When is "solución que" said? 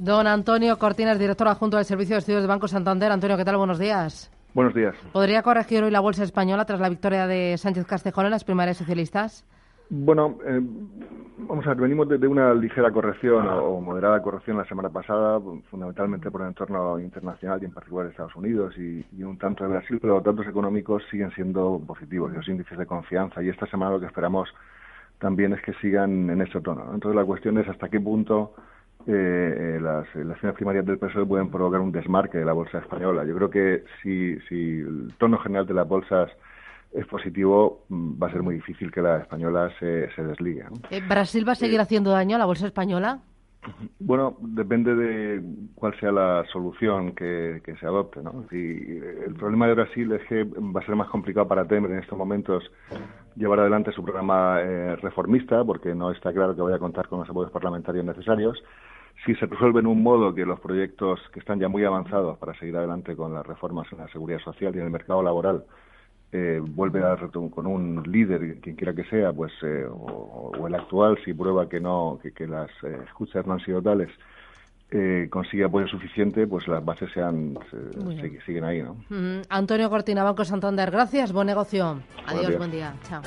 46.50-47.62